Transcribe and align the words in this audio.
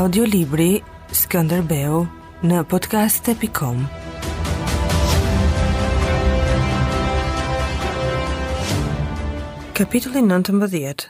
audiolibri 0.00 0.78
Skënderbeu 1.12 1.98
në 2.48 2.60
podcast.com 2.70 3.80
Kapitulli 9.76 10.22
19 10.24 11.08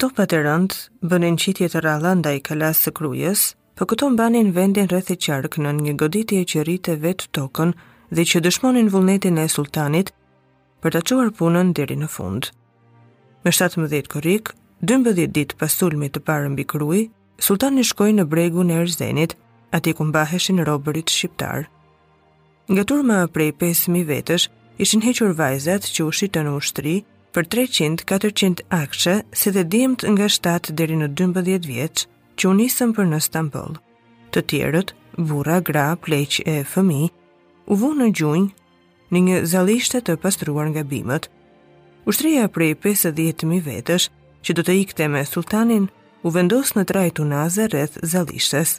Topat 0.00 0.36
e 0.38 0.40
rënd 0.46 0.76
bënin 1.12 1.36
qitje 1.42 1.68
të 1.74 1.82
rralla 1.84 2.14
ndaj 2.22 2.32
kalas 2.48 2.80
së 2.86 2.94
krujës, 2.96 3.42
për 3.76 3.90
këto 3.92 4.08
mbanin 4.14 4.54
vendin 4.56 4.88
rreth 4.88 5.12
qarkë 5.12 5.50
qark 5.52 5.60
në 5.66 5.74
një 5.82 5.94
goditje 6.00 6.46
që 6.54 6.64
rrite 6.64 6.96
vetë 7.04 7.28
tokën 7.36 7.74
dhe 8.08 8.24
që 8.30 8.40
dëshmonin 8.46 8.88
vullnetin 8.94 9.36
e 9.42 9.50
sultanit 9.52 10.14
për 10.80 10.96
të 10.96 11.04
quar 11.12 11.34
punën 11.42 11.76
diri 11.76 12.00
në 12.00 12.08
fund. 12.08 12.48
Me 13.44 13.52
17 13.52 14.08
korik, 14.16 14.54
12 14.80 15.28
ditë 15.28 15.60
pas 15.60 15.76
sulmit 15.76 16.14
të 16.16 16.24
parë 16.24 16.54
mbi 16.56 16.64
krujë, 16.72 17.04
sultan 17.38 17.76
në 17.78 17.84
shkoj 17.88 18.10
në 18.18 18.24
bregu 18.28 18.64
në 18.66 18.80
Erzenit, 18.82 19.36
ati 19.74 19.92
ku 19.94 20.06
mbaheshin 20.08 20.62
robërit 20.66 21.12
shqiptar. 21.12 21.68
Nga 22.68 22.84
turma 22.88 23.18
prej 23.32 23.52
5.000 23.60 24.04
vetësh, 24.08 24.48
ishin 24.84 25.02
hequr 25.06 25.34
vajzat 25.38 25.86
që 25.94 26.04
u 26.04 26.12
në 26.44 26.54
ushtri 26.56 27.02
për 27.32 27.44
300-400 27.46 28.64
akshe 28.70 29.22
se 29.32 29.50
dhe 29.52 29.64
dimt 29.64 30.02
nga 30.08 30.28
7 30.28 30.70
dheri 30.72 30.96
në 30.96 31.12
12 31.14 31.66
vjetës 31.66 32.08
që 32.38 32.48
u 32.50 32.54
nisën 32.58 32.92
për 32.96 33.06
në 33.06 33.20
Stambol. 33.20 33.78
Të 34.32 34.42
tjerët, 34.50 34.92
vura, 35.16 35.60
gra, 35.60 35.96
pleq 35.96 36.40
e 36.46 36.62
fëmi, 36.64 37.08
u 37.70 37.74
vu 37.74 37.94
në 37.94 38.10
gjunjë 38.12 38.48
në 39.12 39.18
një 39.28 39.38
zalishtet 39.48 40.04
të 40.06 40.18
pastruar 40.22 40.68
nga 40.70 40.84
bimët. 40.84 41.30
Ushtria 42.08 42.48
prej 42.48 42.74
5.000 42.84 43.60
vetësh, 43.64 44.10
që 44.44 44.50
do 44.54 44.62
të 44.64 44.74
ikte 44.84 45.08
me 45.10 45.24
sultanin, 45.26 45.88
u 46.26 46.30
vendos 46.34 46.72
në 46.76 46.82
traj 46.90 47.10
tunaze 47.20 47.66
rreth 47.70 47.98
zalishtes. 48.02 48.78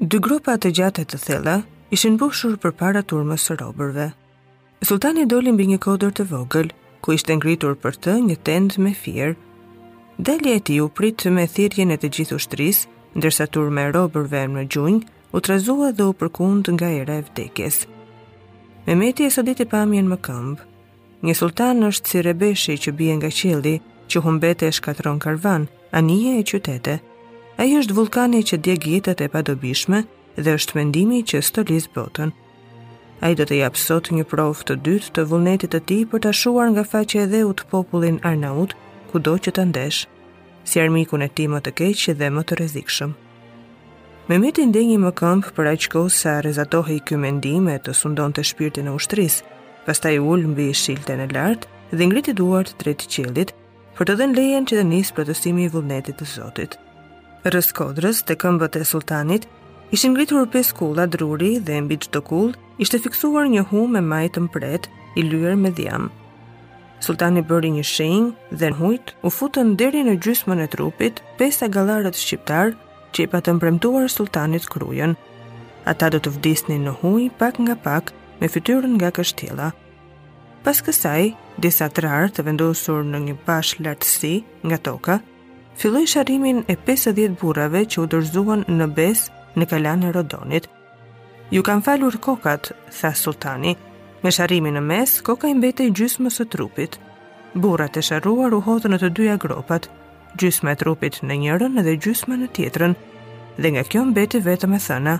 Dy 0.00 0.18
grupa 0.24 0.54
të 0.56 0.70
gjatët 0.78 1.10
të 1.12 1.18
thella 1.26 1.56
ishin 1.92 2.16
bushur 2.16 2.56
për 2.60 2.72
para 2.76 3.02
turmës 3.04 3.44
së 3.48 3.58
robërve. 3.60 4.10
Sultani 4.82 5.26
doli 5.28 5.52
mbi 5.52 5.66
një 5.72 5.78
kodër 5.84 6.14
të 6.18 6.26
vogël, 6.30 6.72
ku 7.04 7.12
ishte 7.12 7.36
ngritur 7.36 7.76
për 7.78 7.98
të 8.04 8.14
një 8.28 8.36
tend 8.46 8.78
me 8.78 8.94
firë. 8.94 9.34
Delje 10.18 10.56
e 10.56 10.60
ti 10.60 10.78
u 10.84 10.88
prit 10.88 11.24
me 11.34 11.44
thirjen 11.48 11.90
e 11.94 11.98
të 12.00 12.08
gjithu 12.16 12.38
shtris, 12.40 12.84
ndërsa 13.16 13.46
turme 13.52 13.84
e 13.88 13.92
robërve 13.94 14.42
në 14.54 14.64
gjunj, 14.72 15.00
u 15.32 15.40
trazua 15.40 15.92
dhe 15.96 16.04
u 16.08 16.12
përkund 16.22 16.68
nga 16.76 16.90
era 17.02 17.16
e 17.20 17.24
vdekjes. 17.28 17.86
meti 18.86 19.24
e 19.24 19.30
sodit 19.30 19.60
i 19.60 19.64
pamjen 19.64 20.08
më 20.08 20.16
këmbë. 20.26 20.62
Një 21.22 21.34
sultan 21.34 21.84
është 21.88 22.08
si 22.10 22.22
rebeshi 22.22 22.74
që 22.78 22.90
bie 22.92 23.14
nga 23.16 23.30
qildi, 23.30 23.76
që 24.08 24.20
humbete 24.24 24.66
e 24.66 24.72
shkatron 24.72 25.18
karvanë, 25.18 25.66
anije 25.92 26.38
e 26.40 26.44
qytete. 26.52 26.98
Ai 27.60 27.74
është 27.78 27.94
vulkani 27.94 28.40
që 28.48 28.58
djeg 28.64 28.86
jetët 28.92 29.20
e 29.20 29.28
padobishme 29.28 30.02
dhe 30.36 30.54
është 30.58 30.78
mendimi 30.80 31.20
që 31.22 31.42
stolis 31.44 31.88
botën. 31.94 32.32
Ai 33.22 33.34
do 33.38 33.44
të 33.46 33.58
jap 33.60 33.76
sot 33.78 34.08
një 34.10 34.24
provë 34.32 34.66
të 34.68 34.76
dytë 34.86 35.12
të 35.18 35.24
vullnetit 35.30 35.74
të 35.76 35.80
tij 35.90 36.06
për 36.10 36.24
ta 36.24 36.32
shuar 36.40 36.72
nga 36.72 36.84
faqe 36.92 37.20
e 37.22 37.28
dheut 37.34 37.60
popullin 37.70 38.18
Arnaut, 38.26 38.72
kudo 39.12 39.36
që 39.44 39.52
të 39.54 39.68
ndesh, 39.68 40.00
si 40.64 40.80
armikun 40.80 41.22
e 41.22 41.28
tij 41.28 41.48
më 41.52 41.60
të 41.62 41.72
keq 41.80 42.02
dhe 42.18 42.32
më 42.34 42.42
të 42.48 42.58
rrezikshëm. 42.58 43.12
Mehmeti 44.28 44.64
ndenjë 44.72 44.98
më 45.04 45.12
këmpë 45.20 45.52
për 45.56 45.70
aq 45.74 45.86
kohë 45.92 46.14
sa 46.16 46.32
rezatohej 46.46 47.00
ky 47.06 47.18
mendim 47.20 47.68
e 47.68 47.76
të 47.84 47.94
sundonte 48.00 48.42
shpirtin 48.48 48.88
e 48.90 48.94
ushtrisë. 48.98 49.44
Pastaj 49.86 50.16
ul 50.22 50.42
mbi 50.52 50.70
shilten 50.82 51.20
e 51.20 51.26
lartë 51.34 51.68
dhe 51.98 52.04
ngriti 52.06 52.32
duart 52.38 52.74
drejt 52.78 53.06
qildit, 53.12 53.50
për 53.98 54.08
të 54.08 54.14
dhënë 54.18 54.36
lejen 54.36 54.66
që 54.68 54.78
të 54.80 54.84
nisë 54.88 55.14
protestimi 55.18 55.66
i 55.66 55.70
vullnetit 55.72 56.16
të 56.20 56.26
Zotit. 56.28 56.76
Rëskodrës 57.44 58.22
të 58.24 58.36
këmbët 58.40 58.78
e 58.80 58.84
sultanit, 58.86 59.46
ishin 59.92 60.14
ngritur 60.14 60.46
për 60.52 60.70
kulla 60.78 61.04
druri 61.10 61.58
dhe 61.60 61.76
mbi 61.84 61.98
çdo 62.06 62.22
kull 62.24 62.54
ishte 62.80 62.98
fiksuar 63.04 63.50
një 63.52 63.66
hu 63.70 63.84
me 63.96 64.00
majë 64.00 64.32
të 64.36 64.44
mpret, 64.46 64.88
i 65.18 65.22
lyer 65.26 65.56
me 65.60 65.70
dhjam. 65.76 66.08
Sultani 67.02 67.42
bëri 67.42 67.72
një 67.74 67.84
shenjë 67.84 68.54
dhe 68.60 68.70
në 68.70 68.78
hujt 68.78 69.12
u 69.22 69.28
futën 69.34 69.74
deri 69.76 70.04
në 70.06 70.14
gjysmën 70.22 70.62
e 70.62 70.70
trupit 70.72 71.20
pesë 71.40 71.66
agallarët 71.66 72.16
shqiptar 72.16 72.72
që 73.12 73.24
i 73.24 73.28
patën 73.32 73.58
premtuar 73.60 74.06
sultanit 74.08 74.68
krujën. 74.72 75.16
Ata 75.90 76.12
do 76.14 76.22
të 76.22 76.32
vdisnin 76.36 76.86
në 76.86 76.94
huj 77.02 77.26
pak 77.42 77.58
nga 77.58 77.74
pak 77.74 78.14
me 78.40 78.48
fytyrën 78.48 78.94
nga 78.96 79.10
kështjella. 79.18 79.72
Pas 80.62 80.78
kësaj, 80.86 81.34
disa 81.60 81.88
trarë 81.92 82.30
të 82.32 82.44
vendosur 82.46 83.04
në 83.06 83.18
një 83.26 83.34
bashkë 83.46 83.84
lartësi 83.86 84.32
nga 84.66 84.78
toka, 84.78 85.18
filloi 85.78 86.06
sharrimin 86.08 86.62
e 86.70 86.76
50 86.86 87.36
burrave 87.40 87.84
që 87.84 88.02
u 88.02 88.06
dorëzuan 88.12 88.64
në 88.68 88.86
Bes 88.96 89.26
në 89.58 89.68
kalanë 89.70 90.08
e 90.08 90.12
Rodonit. 90.16 90.68
Ju 91.52 91.62
kam 91.62 91.82
falur 91.84 92.16
kokat, 92.16 92.72
tha 92.98 93.10
sultani. 93.14 93.74
Me 94.22 94.30
sharrimin 94.30 94.78
në 94.78 94.80
mes, 94.86 95.18
koka 95.26 95.48
i 95.50 95.54
mbetej 95.58 95.90
gjysmës 95.98 96.40
së 96.40 96.46
trupit. 96.48 96.96
Burrat 97.54 97.96
e 97.96 98.02
sharruar 98.02 98.54
u 98.56 98.62
hodhën 98.62 98.94
në 98.94 99.00
të 99.02 99.10
dyja 99.18 99.36
gropat, 99.36 99.90
gjysma 100.40 100.72
e 100.72 100.78
trupit 100.80 101.18
në 101.22 101.36
njërën 101.42 101.76
dhe 101.84 101.96
gjysma 102.00 102.38
në 102.40 102.48
tjetrën, 102.56 102.94
dhe 103.58 103.72
nga 103.74 103.82
kjo 103.84 104.06
mbete 104.08 104.40
vetëm 104.40 104.78
e 104.78 104.80
thëna. 104.80 105.18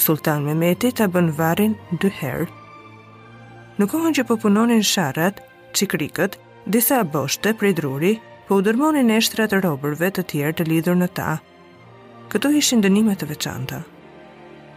Sultan 0.00 0.42
Mehmeti 0.48 0.90
ta 0.96 1.06
bën 1.12 1.28
varrin 1.38 1.76
dy 2.00 2.10
herë. 2.18 2.48
Në 3.78 3.86
kohën 3.90 4.14
që 4.16 4.24
pëpunonin 4.24 4.80
punonin 4.80 4.84
sharrat, 4.84 5.38
Çikrikët, 5.72 6.38
disa 6.72 7.12
boshte 7.12 7.52
prej 7.56 7.74
druri, 7.78 8.18
po 8.48 8.56
u 8.58 8.62
dërmonin 8.66 9.06
neshtrat 9.12 9.52
e 9.54 9.60
robërve 9.62 10.08
të 10.16 10.24
tjerë 10.32 10.56
të 10.60 10.66
lidhur 10.66 10.98
në 10.98 11.06
ta. 11.14 11.34
Këto 12.32 12.50
ishin 12.60 12.82
dënime 12.82 13.14
të 13.18 13.28
veçanta. 13.30 13.82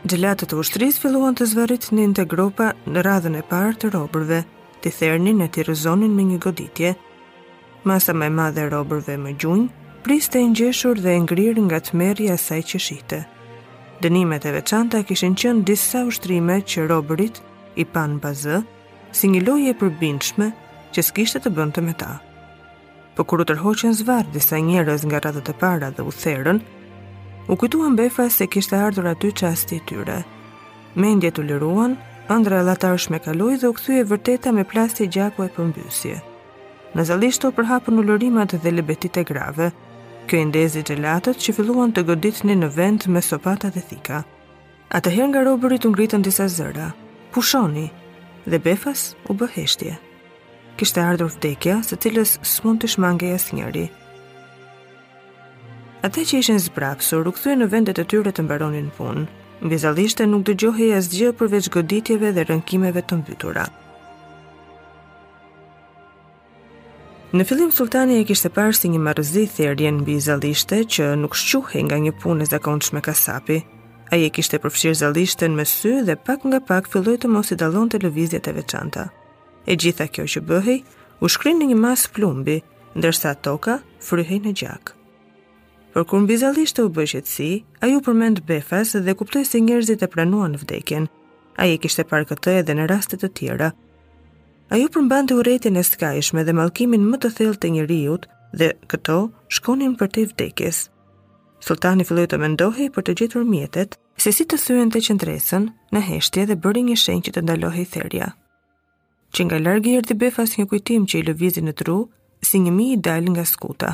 Gjelatët 0.04 0.52
të 0.52 0.60
ushtrisë 0.62 1.02
filluan 1.06 1.36
të 1.38 1.48
zvarit 1.54 1.88
në 1.90 2.10
një 2.14 2.26
grup 2.34 2.60
në 2.94 3.06
radhën 3.08 3.38
e 3.40 3.44
parë 3.52 3.78
të 3.82 3.94
robërve, 3.96 4.42
ti 4.84 4.90
thernin 4.92 5.42
e 5.42 5.48
të 5.48 5.66
rëzonin 5.70 6.14
me 6.14 6.24
një 6.30 6.40
goditje. 6.46 6.94
Masa 7.88 8.14
më 8.16 8.26
e 8.26 8.30
madhe 8.38 8.62
e 8.66 8.70
robërve 8.72 9.16
më 9.26 9.34
gjunj, 9.44 9.66
priste 10.06 10.40
i 10.44 10.48
ngjeshur 10.52 11.00
dhe 11.04 11.16
e 11.18 11.24
ngrirë 11.26 11.66
nga 11.68 11.80
tmerrja 11.90 12.34
e 12.34 12.38
saj 12.46 12.62
që 12.72 12.80
shihte. 12.88 13.24
Dënimet 14.04 14.46
e 14.46 14.52
veçanta 14.60 15.04
kishin 15.08 15.36
qënë 15.40 15.64
disa 15.68 16.04
ushtrime 16.10 16.62
që 16.68 16.88
robërit 16.92 17.40
i 17.80 17.86
pan 17.96 18.20
bazë, 18.24 18.60
si 19.16 19.30
një 19.32 19.42
lojë 19.48 19.72
e 19.72 19.78
përbindshme 19.82 20.50
që 20.94 21.04
s'kishtë 21.10 21.40
të 21.44 21.52
bënte 21.58 21.82
me 21.84 21.96
ta. 22.02 22.14
Po 23.18 23.26
kur 23.30 23.44
u 23.44 23.46
tërhoqën 23.50 23.94
zvarr 24.00 24.30
disa 24.34 24.58
njerëz 24.62 25.06
nga 25.10 25.20
radhët 25.26 25.50
e 25.50 25.56
para 25.62 25.90
dhe 25.96 26.02
u 26.06 26.12
therrën, 26.24 26.60
u 27.52 27.54
kujtuan 27.60 27.96
befa 28.00 28.28
se 28.30 28.48
kishte 28.54 28.78
ardhur 28.80 29.10
aty 29.12 29.34
çasti 29.42 29.80
i 29.82 29.86
tyre. 29.88 30.20
Mendjet 30.96 31.36
të 31.38 31.46
liruan, 31.50 31.96
ëndra 32.34 32.62
e 32.62 32.66
llatarsh 32.68 33.10
me 33.12 33.20
kaloi 33.26 33.58
dhe 33.62 33.70
u 33.72 33.76
kthye 33.78 34.04
vërteta 34.12 34.54
me 34.56 34.66
plastë 34.74 35.10
gjaku 35.16 35.46
e 35.48 35.52
përmbysje. 35.56 36.16
Në 36.96 37.02
zalishto 37.10 37.50
përhapën 37.58 38.00
ulërimat 38.04 38.54
dhe 38.64 38.72
lebetit 38.78 39.18
e 39.18 39.24
grave, 39.30 39.72
kjo 40.28 40.40
i 40.40 40.46
ndezi 40.52 40.84
gjelatët 40.88 41.42
që 41.44 41.56
filluan 41.58 41.92
të 41.94 42.02
një 42.48 42.56
në 42.64 42.70
vend 42.78 43.08
me 43.10 43.22
sopata 43.22 43.70
dhe 43.74 43.82
thika. 43.90 44.22
Atëherë 44.94 45.30
nga 45.32 45.42
robërit 45.46 45.86
ngritën 45.90 46.22
disa 46.22 46.46
zëra, 46.48 46.92
pushoni, 47.34 47.88
dhe 48.46 48.58
befas 48.60 49.16
u 49.30 49.34
bëheshtje. 49.34 49.92
heshtje 49.92 50.13
kishte 50.78 51.02
ardhur 51.04 51.30
vdekja, 51.34 51.78
së 51.88 51.98
cilës 52.06 52.38
s'mund 52.48 52.80
të 52.82 52.90
shmangej 52.96 53.34
asnjëri. 53.38 53.86
Ata 56.04 56.24
që 56.28 56.40
ishin 56.44 56.60
zbrapsur 56.60 57.28
u 57.30 57.34
kthyen 57.36 57.62
në 57.64 57.70
vendet 57.76 58.00
e 58.02 58.06
tyre 58.12 58.34
të 58.36 58.44
mbaronin 58.44 58.90
punë. 58.98 59.26
Vizalishte 59.72 60.26
nuk 60.28 60.44
dëgjohej 60.50 60.90
asgjë 60.98 61.30
përveç 61.40 61.70
goditjeve 61.72 62.34
dhe 62.36 62.44
rënkimeve 62.50 63.04
të 63.08 63.18
mbytura. 63.22 63.64
Në 67.34 67.46
fillim 67.50 67.72
sultani 67.74 68.20
e 68.22 68.26
kishte 68.30 68.52
parë 68.54 68.76
si 68.78 68.92
një 68.94 69.00
marrëzi 69.08 69.46
thërrjen 69.56 70.02
mbi 70.04 70.18
që 70.22 71.06
nuk 71.22 71.38
shquhej 71.46 71.84
nga 71.88 71.98
një 72.06 72.12
punë 72.22 72.44
e 72.46 72.50
zakonshme 72.52 73.02
kasapi. 73.08 73.64
Ai 74.14 74.26
e 74.28 74.30
kishte 74.30 74.60
përfshirë 74.62 75.00
zallishten 75.02 75.56
me 75.56 75.66
sy 75.66 75.94
dhe 76.08 76.16
pak 76.28 76.40
nga 76.46 76.60
pak 76.62 76.92
filloi 76.92 77.18
të 77.18 77.28
mos 77.34 77.50
i 77.52 77.56
dallonte 77.58 77.98
lëvizjet 78.04 78.52
e 78.52 78.56
veçanta 78.60 79.08
e 79.66 79.76
gjitha 79.80 80.08
kjo 80.12 80.26
që 80.30 80.42
bëhej, 80.48 80.80
u 81.24 81.30
shkrin 81.32 81.62
në 81.62 81.70
një 81.72 81.78
mas 81.80 82.06
plumbi, 82.12 82.58
ndërsa 82.98 83.36
toka 83.46 83.80
fryhej 84.04 84.42
në 84.44 84.54
gjak. 84.60 84.94
Por 85.94 86.08
kur 86.10 86.24
mbi 86.24 86.38
zallishtë 86.42 86.88
u 86.88 86.92
bëshet 86.94 87.30
si, 87.30 87.64
a 87.80 87.86
ju 87.88 88.00
përmend 88.04 88.42
befas 88.50 88.96
dhe 88.98 89.14
kuptoj 89.16 89.44
se 89.46 89.62
njerëzit 89.62 90.02
e 90.04 90.10
pranuan 90.10 90.56
vdekjen, 90.58 91.08
a 91.58 91.68
i 91.70 91.78
kishte 91.78 92.06
parë 92.10 92.32
këtë 92.32 92.56
edhe 92.64 92.76
në 92.78 92.88
rastet 92.92 93.22
të 93.22 93.30
tjera. 93.38 93.70
A 94.74 94.80
ju 94.82 94.90
përmband 94.94 95.30
të 95.30 95.38
uretin 95.40 95.78
e 95.78 95.84
skajshme 95.86 96.44
dhe 96.48 96.56
malkimin 96.58 97.06
më 97.12 97.20
të 97.22 97.34
thellë 97.38 97.60
të 97.62 97.74
njëriut 97.76 98.26
dhe 98.58 98.72
këto 98.90 99.20
shkonin 99.54 99.94
për 100.00 100.10
të 100.10 100.22
i 100.24 100.30
vdekjes. 100.34 100.88
Sultani 101.64 102.04
filloj 102.08 102.26
të 102.32 102.42
mendohi 102.42 102.90
për 102.96 103.06
të 103.06 103.16
gjithur 103.22 103.46
mjetet, 103.48 103.96
se 104.20 104.34
si 104.34 104.46
të 104.50 104.58
syen 104.64 104.90
të 104.92 105.04
qëndresën 105.08 105.70
në 105.94 106.04
heshtje 106.10 106.50
dhe 106.50 106.58
bëri 106.66 106.88
një 106.90 106.98
shenjë 107.06 107.30
që 107.30 107.34
të 107.38 107.44
ndalohi 107.46 107.86
therja 107.94 108.32
që 109.36 109.46
nga 109.50 109.58
largë 109.60 109.92
i 109.92 109.96
rëti 110.00 110.16
befas 110.22 110.52
një 110.58 110.66
kujtim 110.70 111.06
që 111.10 111.20
i 111.22 111.26
lëvizi 111.32 111.64
në 111.66 111.74
tru, 111.80 111.98
si 112.46 112.60
një 112.62 112.72
mi 112.76 112.86
i 112.94 112.98
dal 113.08 113.26
nga 113.34 113.46
skuta. 113.50 113.92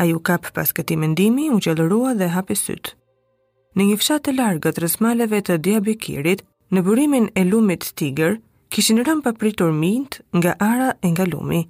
A 0.00 0.04
ju 0.08 0.18
kap 0.28 0.50
pas 0.56 0.72
këti 0.76 0.96
mendimi, 1.00 1.48
u 1.54 1.60
gjelërua 1.62 2.12
dhe 2.20 2.28
hapi 2.34 2.56
sytë. 2.58 2.92
Në 3.76 3.84
një 3.88 4.00
fshat 4.00 4.26
të 4.26 4.32
largë 4.36 4.72
të 4.76 4.82
rësmaleve 4.84 5.38
të 5.48 5.56
diabekirit, 5.64 6.42
në 6.72 6.82
burimin 6.84 7.30
e 7.36 7.44
lumit 7.48 7.88
tigër, 8.00 8.36
kishin 8.72 9.00
rëm 9.04 9.22
papritur 9.24 9.72
mint 9.72 10.20
nga 10.36 10.54
ara 10.60 10.90
e 11.00 11.08
nga 11.12 11.24
lumi. 11.28 11.62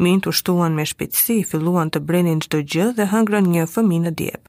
Mint 0.00 0.26
u 0.26 0.32
shtuan 0.32 0.76
me 0.76 0.84
shpitsi, 0.88 1.40
filluan 1.44 1.88
të 1.92 2.00
brenin 2.08 2.40
qdo 2.44 2.60
gjë 2.72 2.90
dhe 2.98 3.08
hëngrën 3.12 3.48
një 3.54 3.64
fëmin 3.72 4.06
në 4.08 4.12
djep. 4.20 4.42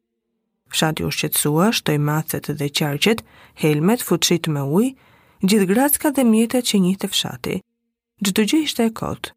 Fshati 0.71 1.03
u 1.07 1.11
shqetsua, 1.11 1.71
shtoj 1.75 1.97
macet 2.07 2.47
dhe 2.59 2.67
qarqet, 2.79 3.23
helmet, 3.59 4.03
futshit 4.07 4.47
me 4.55 4.63
ujë, 4.79 4.93
gjithë 5.41 5.65
gracka 5.73 6.11
dhe 6.13 6.23
mjetët 6.25 6.67
që 6.69 6.79
njitë 6.85 7.01
të 7.03 7.07
fshati. 7.11 7.53
Gjithë 8.21 8.43
gjë 8.51 8.59
ishte 8.65 8.83
e 8.85 8.91
kotë, 8.93 9.31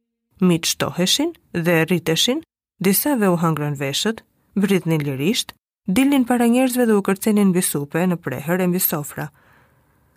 mitë 0.44 0.68
shtoheshin 0.74 1.30
dhe 1.64 1.76
rriteshin, 1.88 2.42
disa 2.84 3.14
dhe 3.20 3.30
u 3.32 3.38
hangrën 3.40 3.78
veshët, 3.80 4.20
një 4.60 4.98
lirisht, 5.06 5.54
dilin 5.88 6.24
para 6.28 6.44
njerëzve 6.46 6.84
dhe 6.86 6.94
u 6.98 7.02
kërcenin 7.02 7.48
mbi 7.54 7.62
supe 7.62 8.04
në 8.06 8.16
preher 8.20 8.60
e 8.60 8.66
mbi 8.66 8.78
sofra. 8.80 9.30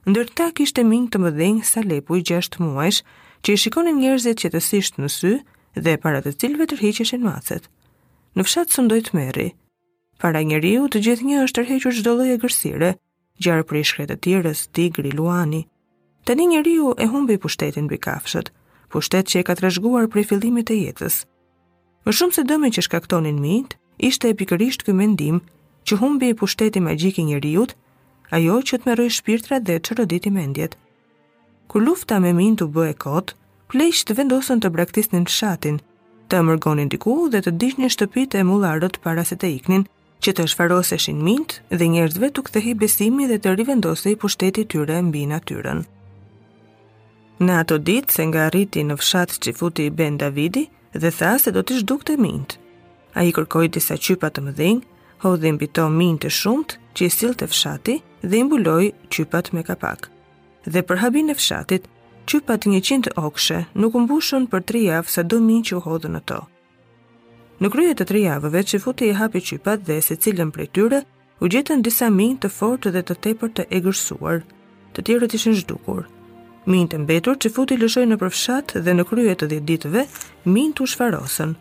Ndërta 0.08 0.52
kishte 0.56 0.84
ming 0.84 1.08
të 1.10 1.20
mëdhenjë 1.24 1.64
sa 1.66 1.82
lepu 1.84 2.16
i 2.20 2.24
gjasht 2.24 2.60
muajsh, 2.60 3.00
që 3.44 3.54
i 3.56 3.60
shikonin 3.62 4.00
njerëzit 4.00 4.42
që 4.44 4.52
të 4.54 4.62
sisht 4.68 5.00
në 5.00 5.10
sy 5.12 5.34
dhe 5.76 5.96
para 6.04 6.20
të 6.24 6.36
cilve 6.40 6.68
të 6.68 6.80
rhiqeshin 6.82 7.24
macet. 7.24 7.70
Në 8.36 8.44
fshatë 8.48 8.74
së 8.76 8.86
ndojtë 8.86 9.16
meri, 9.16 9.50
para 10.22 10.44
njeriu 10.44 10.88
të 10.92 11.02
gjithë 11.08 11.28
një 11.32 11.42
është 11.46 11.58
tërhequr 11.60 11.98
gjdo 12.00 12.14
loje 12.20 12.38
gërsire, 12.44 12.92
gjarë 13.44 13.68
për 13.70 13.80
i 13.80 13.84
shkretë 13.92 14.18
tjërës, 14.24 14.62
tigri, 14.76 15.12
luani, 15.12 15.66
Të 16.28 16.36
një 16.36 16.46
një 16.52 16.62
riu 16.68 16.88
e 17.00 17.06
humbi 17.08 17.38
pushtetin 17.40 17.86
bëj 17.88 18.02
kafshët, 18.04 18.48
pushtet 18.92 19.30
që 19.32 19.36
e 19.40 19.44
ka 19.48 19.54
të 19.56 19.64
rëshguar 19.64 20.10
prej 20.12 20.26
fillimit 20.34 20.72
e 20.76 20.76
jetës. 20.76 21.22
Më 22.04 22.12
shumë 22.20 22.36
se 22.38 22.44
dëmi 22.50 22.72
që 22.78 22.84
shkaktonin 22.88 23.38
mint, 23.40 23.78
ishte 24.04 24.28
e 24.28 24.36
pikërisht 24.42 24.84
këj 24.84 24.96
mendim 25.00 25.38
që 25.88 26.00
humbi 26.04 26.34
i 26.36 26.36
pushteti 26.42 26.82
një 26.84 27.40
riut, 27.48 27.76
ajo 28.36 28.58
që 28.70 28.74
të 28.82 28.86
meroj 28.90 29.08
shpirtra 29.20 29.62
dhe 29.64 29.80
që 29.80 29.96
rëdit 30.02 30.28
i 30.28 30.32
mendjet. 30.40 30.76
Kër 31.72 31.82
lufta 31.88 32.20
me 32.20 32.34
mintu 32.42 32.66
u 32.68 32.72
bë 32.76 32.90
e 32.90 32.96
kotë, 33.06 33.34
plejsh 33.72 34.04
të 34.10 34.18
vendosën 34.20 34.60
të 34.66 34.70
braktisnin 34.76 35.26
shatin, 35.38 35.80
të 36.28 36.44
mërgonin 36.50 36.92
diku 36.92 37.30
dhe 37.32 37.40
të 37.40 37.56
dish 37.64 37.80
një 37.80 37.88
shtëpit 37.96 38.36
e 38.36 38.44
mularët 38.52 39.00
para 39.08 39.24
se 39.32 39.40
të 39.40 39.48
iknin, 39.62 39.88
që 40.20 40.32
të 40.36 40.52
shfaroseshin 40.52 41.24
mint 41.30 41.62
dhe 41.72 41.88
njerëzve 41.88 42.28
të 42.36 42.42
këthehi 42.50 42.76
besimi 42.84 43.32
dhe 43.32 43.40
të 43.40 43.56
rivendose 43.64 44.12
i 44.12 44.66
tyre 44.66 45.02
mbi 45.08 45.24
natyren. 45.26 45.88
Në 47.40 47.54
ato 47.54 47.76
ditë 47.78 48.14
se 48.18 48.24
nga 48.26 48.48
rriti 48.50 48.82
në 48.84 48.96
fshat 48.98 49.36
që 49.46 49.52
futi 49.54 49.84
i 49.86 49.90
Ben 49.94 50.16
Davidi 50.18 50.64
dhe 50.98 51.10
tha 51.14 51.36
se 51.38 51.52
do 51.54 51.62
të 51.62 51.76
shduk 51.84 52.02
të 52.08 52.16
mintë. 52.18 52.56
A 53.14 53.24
i 53.30 53.34
kërkoj 53.36 53.68
disa 53.76 53.94
qypa 53.98 54.32
të 54.34 54.42
mëdhenj, 54.48 54.80
ho 55.22 55.34
dhe 55.38 55.52
mbito 55.54 55.86
mintë 55.94 56.26
të 56.26 56.32
shumët 56.34 56.74
që 56.98 57.06
i 57.06 57.12
silë 57.14 57.38
të 57.42 57.50
fshati 57.52 57.96
dhe 58.24 58.40
imbuloj 58.42 58.88
qypat 59.14 59.52
me 59.54 59.62
kapak. 59.70 60.10
Dhe 60.66 60.82
për 60.82 61.02
habin 61.04 61.30
e 61.30 61.38
fshatit, 61.38 61.86
qypat 62.26 62.66
100 62.74 63.14
okshe 63.30 63.60
nuk 63.78 64.00
mbushën 64.02 64.50
për 64.50 64.66
tri 64.72 64.84
javë 64.90 65.14
sa 65.14 65.22
do 65.22 65.38
mintë 65.50 65.70
që 65.70 65.78
u 65.78 65.86
hodhën 65.86 66.18
në 66.18 66.24
to. 66.32 66.42
Në 67.62 67.72
kryet 67.76 67.98
të 68.02 68.10
tri 68.16 68.26
javëve 68.26 68.66
që 68.70 68.82
futi 68.82 69.14
i 69.14 69.18
hapi 69.22 69.46
qypat 69.52 69.86
dhe 69.86 70.02
se 70.10 70.18
cilën 70.26 70.50
prej 70.58 70.72
tyre, 70.74 71.04
u 71.42 71.46
gjetën 71.46 71.86
disa 71.86 72.10
mintë 72.10 72.48
të 72.50 72.56
fortë 72.58 72.98
dhe 72.98 73.06
të 73.06 73.22
tepër 73.28 73.54
të 73.58 73.70
egërsuar, 73.78 74.42
të 74.94 75.04
tjerët 75.06 75.34
ishin 75.38 75.54
zhdukur, 75.62 76.08
Minë 76.68 76.90
të 76.92 76.98
mbetur 77.06 77.38
që 77.40 77.50
futi 77.56 77.76
lëshoj 77.80 78.02
në 78.12 78.16
përfshat 78.20 78.74
dhe 78.84 78.94
në 78.98 79.04
krye 79.08 79.36
të 79.40 79.48
dhjetë 79.52 79.68
ditëve, 79.70 80.02
minë 80.56 80.74
të 80.76 80.88
shfarosën. 80.94 81.54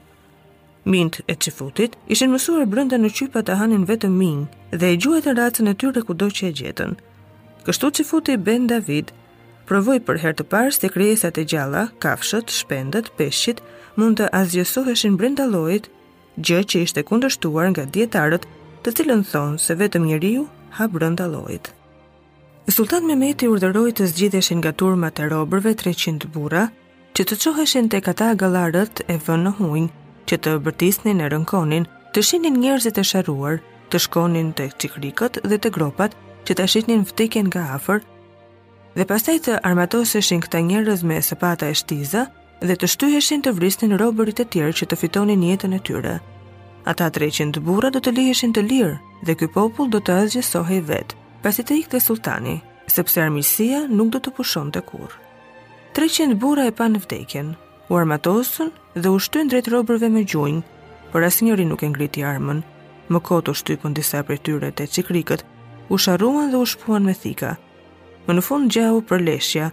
Mint 0.94 1.20
e 1.30 1.36
qifutit 1.44 1.94
ishin 2.14 2.32
mësuar 2.32 2.66
brënda 2.72 2.98
në 2.98 3.12
qypa 3.18 3.42
të 3.46 3.58
hanin 3.60 3.84
vetëm 3.86 4.16
min 4.22 4.40
dhe 4.72 4.90
e 4.90 4.96
gjuhet 5.04 5.28
e 5.30 5.36
racën 5.38 5.70
e 5.70 5.76
tyre 5.82 6.02
ku 6.08 6.16
do 6.22 6.26
që 6.38 6.48
e 6.50 6.56
gjetën. 6.58 6.96
Kështu 7.68 7.92
qifuti 8.00 8.36
Ben 8.48 8.66
David 8.72 9.14
provoj 9.70 10.00
për 10.08 10.20
her 10.24 10.34
të 10.38 10.48
parë 10.54 10.74
se 10.74 10.90
krejesat 10.96 11.38
e 11.38 11.46
gjalla, 11.54 11.86
kafshët, 12.02 12.50
shpendët, 12.58 13.12
peshqit 13.18 13.62
mund 13.94 14.18
të 14.18 14.30
azjësoheshin 14.42 15.14
brënda 15.22 15.46
lojit, 15.54 15.86
gjë 16.42 16.62
që 16.72 16.82
ishte 16.88 17.06
kundështuar 17.06 17.70
nga 17.76 17.86
djetarët 17.94 18.46
të 18.82 18.96
cilën 18.98 19.22
thonë 19.30 19.62
se 19.68 19.74
vetëm 19.84 20.06
njeriu 20.10 20.46
ha 20.78 20.90
brënda 20.96 21.30
lojit. 21.36 21.74
Sultan 22.68 23.06
Mehmeti 23.06 23.46
urderoj 23.48 23.92
të 23.94 24.06
zgjidheshin 24.10 24.58
nga 24.58 24.72
turma 24.72 25.12
të 25.14 25.28
robërve 25.30 25.70
300 25.82 26.26
bura, 26.34 26.64
që 27.14 27.24
të 27.30 27.36
qoheshin 27.42 27.88
të 27.92 28.00
kata 28.02 28.32
galarët 28.42 29.04
e 29.06 29.14
vënë 29.26 29.44
në 29.46 29.52
hujnë, 29.58 29.90
që 30.26 30.38
të 30.46 30.54
bërtisnin 30.66 31.20
e 31.22 31.28
rënkonin, 31.34 31.84
të 32.16 32.24
shinin 32.28 32.56
njerëzit 32.64 32.98
e 32.98 33.04
sharuar, 33.10 33.60
të 33.94 34.00
shkonin 34.06 34.48
të 34.58 34.66
qikrikët 34.82 35.38
dhe 35.46 35.58
të 35.62 35.70
gropat, 35.78 36.16
që 36.48 36.56
të 36.58 36.66
shinin 36.74 37.04
vtikin 37.12 37.46
nga 37.52 37.62
afer, 37.76 38.00
dhe 38.98 39.04
pasaj 39.12 39.36
të 39.46 39.60
armatoseshin 39.70 40.42
këta 40.48 40.62
njerëz 40.66 41.04
me 41.06 41.20
sëpata 41.28 41.68
e 41.70 41.74
shtiza, 41.84 42.24
dhe 42.66 42.74
të 42.74 42.88
shtyheshin 42.96 43.44
të 43.46 43.52
vrisnin 43.60 43.94
robërit 44.02 44.42
e 44.42 44.48
tjerë 44.56 44.74
që 44.80 44.88
të 44.90 44.98
fitonin 45.04 45.46
jetën 45.52 45.74
e 45.76 45.80
tyre. 45.86 46.16
Ata 46.84 47.10
300 47.20 47.62
bura 47.70 47.92
do 47.94 48.02
të 48.02 48.14
liheshin 48.18 48.56
të 48.58 48.66
lirë, 48.72 48.98
dhe 49.28 49.38
ky 49.38 49.46
popull 49.54 49.90
do 49.94 50.00
të 50.02 50.18
azgjësohej 50.24 50.82
vetë 50.90 51.22
pasi 51.46 51.62
të 51.62 51.76
ikte 51.80 51.98
sultani, 52.02 52.56
sepse 52.90 53.20
armiqësia 53.22 53.84
nuk 53.86 54.08
do 54.14 54.18
të 54.18 54.32
pushon 54.34 54.72
të 54.74 54.80
kur. 54.88 55.12
300 55.94 56.34
bura 56.42 56.64
e 56.66 56.72
pa 56.74 56.88
në 56.90 56.98
vdekjen, 57.04 57.52
u 57.86 57.94
armatosën 58.00 58.72
dhe 58.98 59.12
u 59.14 59.20
shtyn 59.22 59.52
drejt 59.52 59.70
robërve 59.70 60.08
me 60.10 60.24
gjunjë, 60.26 60.64
por 61.12 61.22
asë 61.22 61.46
njëri 61.46 61.68
nuk 61.70 61.84
e 61.86 61.92
ngriti 61.92 62.24
armën, 62.26 62.64
më 63.12 63.22
kotë 63.28 63.52
u 63.54 63.58
shtypën 63.62 63.94
disa 63.94 64.24
për 64.26 64.42
tyre 64.48 64.72
të 64.74 64.88
qikrikët, 64.96 65.46
u 65.94 66.00
sharuan 66.02 66.50
dhe 66.50 66.58
u 66.64 66.66
shpuan 66.72 67.06
me 67.06 67.14
thika. 67.14 67.52
Më 68.26 68.34
në 68.34 68.46
fund 68.48 68.72
gjahu 68.74 69.04
për 69.06 69.22
leshja, 69.28 69.70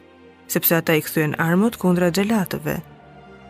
sepse 0.54 0.78
ata 0.78 0.94
i 0.94 1.02
këthujen 1.02 1.34
armët 1.42 1.80
kundra 1.82 2.14
gjelatëve. 2.14 2.78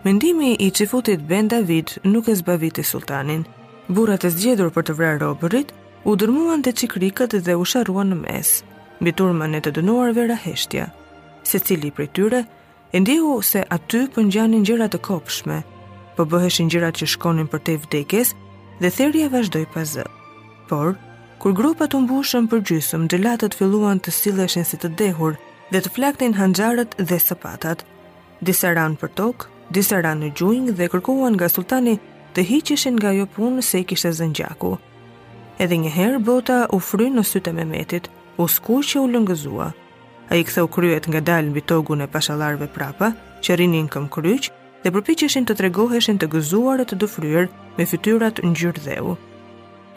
Mendimi 0.08 0.56
i 0.64 0.72
qifutit 0.72 1.28
Ben 1.28 1.52
David 1.52 1.98
nuk 2.08 2.32
e 2.32 2.38
zbavit 2.40 2.80
i 2.80 2.88
sultanin, 2.88 3.44
burat 3.92 4.24
e 4.24 4.32
zgjedhur 4.32 4.72
për 4.72 4.88
të 4.88 4.96
vrarë 5.00 5.22
robërit 5.28 5.76
u 6.04 6.12
dërmuan 6.20 6.60
të 6.64 6.74
qikrikët 6.82 7.38
dhe 7.46 7.54
u 7.56 7.64
sharuan 7.68 8.10
në 8.12 8.18
mes, 8.26 8.50
mbi 9.00 9.12
e 9.14 9.60
të 9.66 9.72
dënuar 9.78 10.12
vera 10.14 10.36
heshtja. 10.36 10.88
Se 11.48 11.60
cili 11.60 11.92
për 11.96 12.08
tyre, 12.16 12.42
e 12.92 13.00
ndihu 13.00 13.42
se 13.42 13.64
aty 13.72 14.02
pëngjanin 14.16 14.66
gjërat 14.68 14.92
të 14.94 15.00
kopshme, 15.08 15.62
për 16.16 16.20
po 16.28 16.30
bëheshin 16.34 16.68
gjërat 16.70 17.00
që 17.02 17.08
shkonin 17.14 17.48
për 17.48 17.60
te 17.66 17.78
vdekes 17.86 18.34
dhe 18.84 18.90
therja 18.92 19.30
vazhdoj 19.32 19.64
pa 19.74 19.82
zë. 19.88 20.04
Por, 20.70 20.94
kur 21.40 21.56
grupat 21.56 21.94
të 21.96 22.04
mbushën 22.04 22.50
për 22.52 22.62
gjysëm, 22.70 23.08
gjelatët 23.08 23.56
filluan 23.56 24.00
të 24.04 24.12
sileshin 24.20 24.66
si 24.68 24.78
të 24.84 24.92
dehur 25.00 25.36
dhe 25.72 25.82
të 25.82 25.92
flaktin 25.96 26.36
hanxarët 26.38 26.96
dhe 27.00 27.20
sëpatat, 27.30 27.84
disa 28.44 28.76
ranë 28.76 29.00
për 29.02 29.16
tokë, 29.22 29.48
disa 29.74 30.04
ranë 30.04 30.28
në 30.28 30.34
gjuing 30.38 30.68
dhe 30.78 30.90
kërkuan 30.92 31.36
nga 31.40 31.48
sultani 31.50 31.96
të 32.36 32.46
hiqishin 32.52 33.00
nga 33.00 33.16
jo 33.16 33.26
punë 33.38 33.64
se 33.72 33.82
i 33.82 33.86
kishtë 33.92 34.12
zëngjaku. 34.20 34.76
Edhe 35.62 35.78
një 35.78 35.92
herë 35.94 36.20
bota 36.26 36.56
u 36.74 36.80
fry 36.82 37.12
në 37.14 37.22
sytë 37.30 37.52
e 37.52 37.56
Mehmetit, 37.60 38.08
u 38.42 38.48
skuq 38.50 38.80
që 38.90 39.02
u 39.04 39.10
lëngëzua. 39.14 39.68
Ai 40.34 40.40
ktheu 40.50 40.66
kryet 40.70 41.06
nga 41.12 41.22
dal 41.22 41.52
mbi 41.52 41.62
togun 41.70 42.02
e 42.02 42.08
pashallarëve 42.10 42.72
prapa, 42.74 43.12
që 43.44 43.58
rinin 43.62 43.86
këm 43.92 44.08
kryq 44.10 44.48
dhe 44.84 44.92
përpiqeshin 44.96 45.46
të 45.46 45.56
tregoheshin 45.60 46.18
të 46.18 46.32
gëzuar 46.34 46.82
e 46.82 46.88
të 46.90 46.98
dëfryer 47.04 47.50
me 47.78 47.86
fytyrat 47.86 48.42
ngjyrë 48.44 48.84
dheu. 48.88 49.14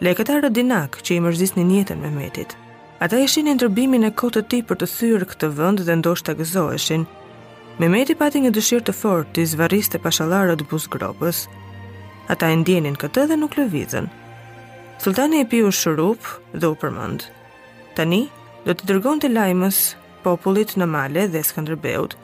Lekëtarët 0.04 0.52
dinak 0.52 1.00
që 1.00 1.16
i 1.16 1.22
mërzisnin 1.24 1.72
jetën 1.78 2.00
Mehmetit. 2.04 2.52
Ata 3.00 3.16
ishin 3.24 3.48
në 3.48 3.56
ndërbimin 3.56 4.04
e 4.08 4.12
kotë 4.12 4.44
të 4.44 4.48
ti 4.52 4.60
për 4.68 4.80
të 4.82 4.90
thyrë 4.92 5.28
këtë 5.32 5.50
vënd 5.56 5.82
dhe 5.88 5.96
ndoshta 6.02 6.34
të 6.34 6.38
gëzoheshin. 6.42 7.06
Mehmeti 7.80 8.14
pati 8.20 8.44
një 8.44 8.52
dëshirë 8.56 8.86
të 8.90 8.94
fort 9.00 9.32
të 9.32 9.46
izvaris 9.48 9.88
të 9.92 10.04
buzgropës. 10.68 11.44
Ata 12.34 12.50
e 12.52 12.56
ndjenin 12.60 12.96
këtë 13.02 13.26
dhe 13.32 13.36
nuk 13.40 13.54
lëvizën, 13.60 14.06
Sultani 15.02 15.38
e 15.40 15.44
pi 15.50 15.60
u 15.62 15.68
shërup 15.78 16.28
dhe 16.60 16.66
u 16.72 16.76
përmënd. 16.82 17.24
Tani, 17.96 18.18
do 18.66 18.72
të 18.74 18.86
dërgon 18.90 19.20
të 19.20 19.28
lajmës 19.34 19.80
popullit 20.24 20.72
në 20.80 20.88
male 20.92 21.26
dhe 21.32 21.42
Skanderbeut. 21.44 22.16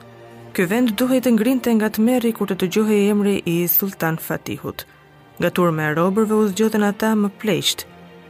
Ky 0.55 0.65
vend 0.71 0.95
duhet 0.99 1.23
të 1.25 1.33
ngrinte 1.37 1.71
nga 1.77 1.91
të 1.93 2.05
meri 2.07 2.31
kur 2.37 2.49
të 2.49 2.57
të 2.63 2.87
e 2.97 2.99
emri 3.13 3.35
i 3.53 3.67
Sultan 3.67 4.17
Fatihut. 4.17 4.85
Nga 5.39 5.49
turme 5.51 5.83
e 5.83 5.93
robërve 5.99 6.33
u 6.35 6.47
zgjotën 6.51 6.83
ata 6.89 7.13
më 7.21 7.29
pleqt, 7.41 7.85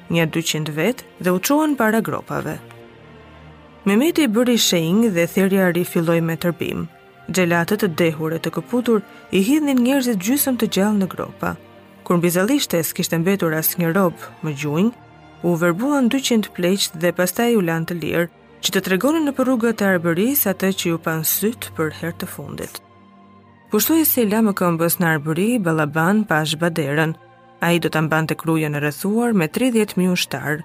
një 0.09 0.27
200 0.31 0.71
vetë 0.81 1.03
dhe 1.23 1.31
u 1.31 1.39
çuan 1.39 1.75
para 1.75 2.01
gropave. 2.01 2.59
i 3.85 4.27
bëri 4.35 4.57
shenjë 4.67 5.09
dhe 5.15 5.25
thirrja 5.33 5.71
ri 5.71 5.83
filloi 5.83 6.21
me 6.21 6.35
tërbim. 6.35 6.87
Xhelatët 7.33 7.79
të 7.83 7.87
dehur 7.97 8.31
e 8.33 8.39
të 8.39 8.49
këputur 8.55 8.99
i 9.31 9.39
hidhnin 9.41 9.83
njerëzit 9.85 10.19
gjysëm 10.25 10.55
të 10.59 10.67
gjallë 10.75 10.99
në 10.99 11.07
gropa 11.15 11.55
kur 12.03 12.17
mbi 12.19 12.29
zellishtes 12.35 12.91
kishte 12.97 13.19
mbetur 13.21 13.55
asnjë 13.59 13.89
rob 13.95 14.15
më 14.43 14.53
gjunj, 14.61 14.89
u 15.47 15.49
verbuan 15.63 16.09
200 16.13 16.49
pleqt 16.55 16.97
dhe 17.03 17.11
pastaj 17.17 17.51
u 17.59 17.63
lanë 17.67 17.89
të 17.89 17.97
lirë 18.03 18.25
që 18.65 18.73
të 18.75 18.81
tregonin 18.87 19.25
në 19.27 19.33
rrugët 19.39 19.83
e 19.83 19.87
Arbërisë 19.93 20.51
atë 20.53 20.71
që 20.79 20.91
ju 20.91 20.99
pan 21.05 21.23
syt 21.27 21.69
për 21.77 21.93
herë 22.01 22.17
të 22.23 22.29
fundit. 22.33 22.81
Pushtuesi 23.73 24.21
i 24.23 24.29
lamë 24.29 24.53
këmbës 24.59 24.99
në 25.01 25.09
Arbëri, 25.09 25.47
Ballaban 25.65 26.23
pa 26.29 26.43
a 26.43 27.09
ai 27.63 27.79
do 27.79 27.89
ta 27.89 28.01
mbante 28.03 28.35
krujën 28.35 28.75
e 28.75 28.79
rëthuar 28.83 29.31
me 29.33 29.47
30 29.47 29.95
mijë 29.97 30.13
ushtar. 30.17 30.61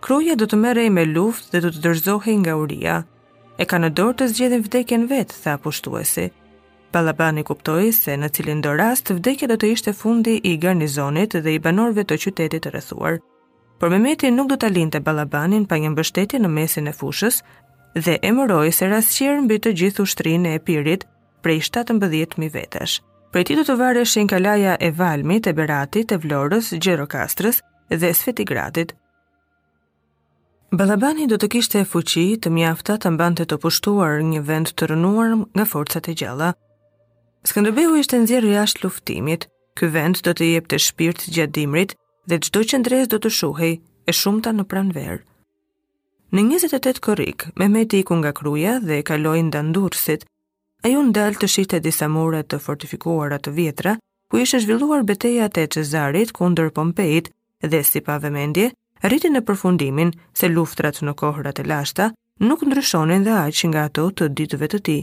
Kruja 0.00 0.36
do 0.36 0.46
të 0.48 0.56
merrej 0.56 0.90
me 0.90 1.04
luftë 1.04 1.50
dhe 1.52 1.60
do 1.64 1.68
të 1.74 1.80
dërzohi 1.84 2.34
nga 2.40 2.54
Uria. 2.56 2.96
E 3.60 3.64
ka 3.68 3.76
në 3.78 3.88
dorë 3.98 4.16
të 4.18 4.28
zgjedhin 4.32 4.64
vdekjen 4.64 5.04
vet, 5.12 5.32
tha 5.44 5.58
pushtuesi. 5.60 6.28
Palabani 6.90 7.42
kuptoi 7.44 7.90
se 7.92 8.14
në 8.16 8.30
cilin 8.32 8.60
do 8.64 8.70
rast 8.72 9.10
vdekja 9.12 9.48
do 9.50 9.56
të 9.60 9.68
ishte 9.74 9.92
fundi 9.96 10.38
i 10.50 10.54
garnizonit 10.58 11.34
dhe 11.44 11.52
i 11.54 11.60
banorëve 11.60 12.06
të 12.08 12.16
qytetit 12.22 12.62
të 12.64 12.70
rrethuar. 12.72 13.18
Por 13.78 13.92
Mehmeti 13.92 14.30
nuk 14.32 14.48
do 14.48 14.56
ta 14.56 14.70
linte 14.72 15.00
Balabanin 15.04 15.66
pa 15.68 15.76
një 15.76 15.90
mbështetje 15.92 16.38
në 16.40 16.48
mesin 16.54 16.86
e 16.88 16.94
fushës 17.00 17.42
dhe 17.94 18.14
emëroi 18.30 18.72
se 18.72 18.88
rastësir 18.88 19.42
mbi 19.44 19.58
të 19.60 19.72
gjithë 19.82 20.04
ushtrinë 20.06 20.48
e 20.54 20.60
Epirit 20.62 21.04
prej 21.44 21.60
17000 21.68 22.48
vetësh. 22.56 22.94
Prej 23.32 23.44
ti 23.50 23.56
do 23.60 23.64
të 23.68 23.76
vareshin 23.80 24.30
kalaja 24.30 24.78
e 24.80 24.88
Valmit, 24.96 25.46
e 25.46 25.52
Beratit, 25.52 26.12
e 26.12 26.16
Vlorës, 26.16 26.70
Gjerokastrës 26.84 27.60
dhe 27.92 28.14
Svetigradit. 28.16 28.94
Balabani 30.72 31.26
do 31.28 31.36
të 31.36 31.50
kishte 31.54 31.84
fuqi 31.84 32.26
të 32.40 32.50
mjafta 32.56 32.96
të 32.96 33.12
mbante 33.12 33.44
të 33.44 33.60
pushtuar 33.62 34.24
një 34.32 34.40
vend 34.48 34.72
të 34.72 34.90
rënuar 34.94 35.36
nga 35.42 35.64
forcat 35.68 36.08
e 36.12 36.16
gjalla, 36.22 36.50
Skënderbeu 37.46 37.92
ishte 37.98 38.18
nxjerrë 38.18 38.52
jashtë 38.56 38.82
luftimit. 38.84 39.44
Ky 39.78 39.86
vend 39.94 40.22
do 40.26 40.32
të 40.34 40.48
jepte 40.56 40.78
shpirt 40.82 41.22
gjatë 41.36 41.54
dimrit 41.54 41.92
dhe 42.28 42.38
çdo 42.42 42.62
ndres 42.80 43.06
do 43.12 43.18
të 43.22 43.30
shohej 43.38 43.74
e 43.78 44.12
shumta 44.12 44.50
në 44.50 44.64
pranverë. 44.72 45.18
Në 46.34 46.42
28 46.48 46.98
korrik, 47.06 47.46
Mehmeti 47.56 48.00
iku 48.02 48.18
nga 48.18 48.32
kruja 48.36 48.80
dhe 48.80 48.98
e 48.98 49.02
kaloi 49.10 49.38
dëndurësit, 49.42 49.72
Durrësit. 49.74 50.26
Ai 50.84 50.92
u 50.98 51.02
ndal 51.08 51.38
të 51.38 51.46
shihte 51.54 51.78
disa 51.86 52.08
mure 52.08 52.42
të 52.44 52.58
fortifikuara 52.60 53.38
të 53.40 53.50
vjetra, 53.58 53.92
ku 54.30 54.36
ishte 54.42 54.58
zhvilluar 54.60 55.06
betejat 55.08 55.56
e 55.62 55.68
qëzarit 55.72 56.34
kundër 56.36 56.68
Pompeit 56.70 57.30
dhe 57.64 57.80
si 57.84 58.00
pa 58.00 58.18
vëmendje, 58.22 58.72
rriti 59.06 59.30
në 59.32 59.40
përfundimin 59.48 60.10
se 60.36 60.50
luftrat 60.52 60.98
në 61.06 61.14
kohërat 61.22 61.62
e 61.62 61.68
lashta 61.70 62.10
nuk 62.44 62.66
ndryshonin 62.68 63.24
dhe 63.26 63.34
aq 63.46 63.60
nga 63.70 63.86
ato 63.88 64.10
të 64.10 64.32
ditëve 64.38 64.68
të 64.74 64.80
ti 64.88 64.98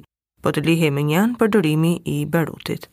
po 0.46 0.52
të 0.54 0.62
lihej 0.68 0.92
me 0.94 1.02
njanë 1.10 1.40
për 1.42 1.50
dërimi 1.56 1.92
i 2.16 2.16
barutit. 2.34 2.84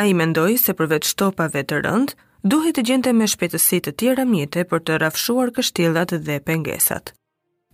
A 0.00 0.04
i 0.10 0.12
mendoj 0.20 0.58
se 0.62 0.74
përveç 0.76 1.14
topave 1.20 1.62
të 1.70 1.78
rënd, 1.86 2.12
duhet 2.52 2.76
të 2.76 2.84
gjente 2.90 3.14
me 3.16 3.26
shpetësit 3.32 3.86
të 3.88 3.94
tjera 4.02 4.26
mjete 4.28 4.66
për 4.68 4.84
të 4.90 4.98
rafshuar 5.02 5.50
kështilat 5.56 6.12
dhe 6.26 6.36
pengesat. 6.44 7.14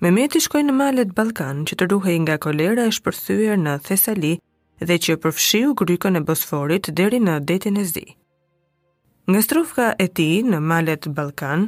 Me 0.02 0.14
mjeti 0.14 0.40
shkoj 0.46 0.62
në 0.68 0.76
malet 0.80 1.12
Balkan 1.18 1.64
që 1.66 1.80
të 1.80 1.90
ruhej 1.92 2.16
nga 2.24 2.38
kolera 2.44 2.86
e 2.86 2.94
shpërthyër 2.96 3.58
në 3.66 3.74
Thesali 3.88 4.32
dhe 4.88 4.96
që 5.04 5.18
përfshiu 5.24 5.74
grykën 5.82 6.20
e 6.20 6.24
Bosforit 6.28 6.92
deri 7.00 7.20
në 7.26 7.38
detin 7.50 7.78
e 7.82 7.84
zi. 7.94 8.06
Nga 9.30 9.40
strofka 9.46 9.90
e 9.98 10.06
ti 10.16 10.30
në 10.52 10.62
malet 10.70 11.10
Balkan, 11.18 11.66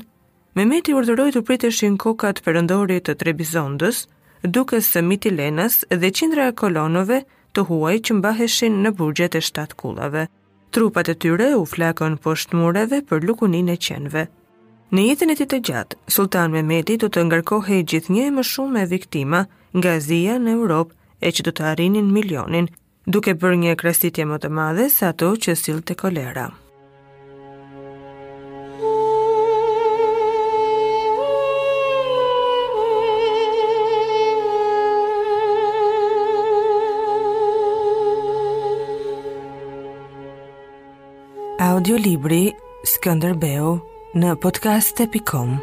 Mehmeti 0.57 0.95
urdhëroi 0.97 1.35
të 1.35 1.43
priteshin 1.45 1.97
kokat 2.01 2.39
perëndorit 2.47 3.05
të 3.11 3.15
Trebizondës, 3.21 4.07
duke 4.45 4.81
së 4.85 5.03
mitilenës 5.03 5.79
dhe 5.91 6.11
qindra 6.19 6.49
e 6.51 6.55
kolonove 6.61 7.23
të 7.57 7.65
huaj 7.71 7.97
që 8.09 8.17
mbaheshin 8.19 8.81
në 8.85 8.93
burgjet 8.99 9.35
e 9.35 9.41
shtatë 9.41 9.79
kullave. 9.81 10.27
Trupat 10.73 11.09
e 11.09 11.15
tyre 11.25 11.47
u 11.57 11.65
flakën 11.65 12.19
poshtë 12.25 12.59
mureve 12.61 13.01
për 13.09 13.25
lukunin 13.29 13.69
e 13.73 13.77
qenve. 13.89 14.27
Në 14.95 15.07
jetën 15.09 15.33
e 15.33 15.37
ti 15.41 15.47
të 15.51 15.61
gjatë, 15.69 15.97
Sultan 16.15 16.53
Mehmeti 16.55 16.99
do 17.03 17.09
të 17.09 17.25
ngarkohe 17.31 17.81
gjithë 17.93 18.13
një 18.15 18.27
e 18.31 18.35
më 18.37 18.45
shumë 18.53 18.83
e 18.85 18.91
viktima 18.93 19.41
nga 19.79 19.97
zia 20.01 20.37
në 20.39 20.53
Europë 20.59 20.95
e 21.27 21.33
që 21.33 21.47
do 21.49 21.57
të 21.57 21.65
arinin 21.73 22.13
milionin, 22.19 22.69
duke 23.07 23.35
bërë 23.41 23.63
një 23.65 23.75
krasitje 23.83 24.29
më 24.31 24.39
të 24.45 24.53
madhe 24.61 24.91
sa 24.99 25.11
ato 25.15 25.33
që 25.47 25.57
silë 25.65 25.85
të 25.91 25.99
kolera. 26.05 26.47
audiolibri 41.87 42.39
libri 42.49 42.95
Skënderbeu 42.97 43.77
në 44.19 44.35
podcast.com 44.43 45.57